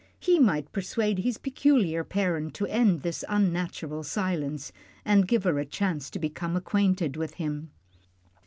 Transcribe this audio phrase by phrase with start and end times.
[0.19, 4.71] He might persuade his peculiar parent to end this unnatural silence,
[5.05, 7.69] and give her a chance to become acquainted with him.